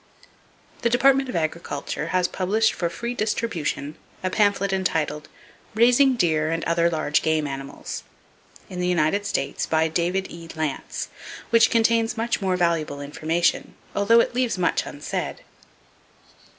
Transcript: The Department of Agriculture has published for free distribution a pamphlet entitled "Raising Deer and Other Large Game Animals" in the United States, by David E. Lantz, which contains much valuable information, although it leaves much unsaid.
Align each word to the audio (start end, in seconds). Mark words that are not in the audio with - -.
The 0.81 0.89
Department 0.89 1.29
of 1.29 1.35
Agriculture 1.35 2.07
has 2.07 2.27
published 2.27 2.73
for 2.73 2.89
free 2.89 3.13
distribution 3.13 3.97
a 4.23 4.31
pamphlet 4.31 4.73
entitled 4.73 5.29
"Raising 5.75 6.15
Deer 6.15 6.49
and 6.49 6.63
Other 6.63 6.89
Large 6.89 7.21
Game 7.21 7.45
Animals" 7.45 8.01
in 8.67 8.79
the 8.79 8.87
United 8.87 9.27
States, 9.27 9.67
by 9.67 9.87
David 9.89 10.25
E. 10.31 10.47
Lantz, 10.55 11.09
which 11.51 11.69
contains 11.69 12.17
much 12.17 12.37
valuable 12.39 12.99
information, 12.99 13.75
although 13.93 14.21
it 14.21 14.33
leaves 14.33 14.57
much 14.57 14.87
unsaid. 14.87 15.43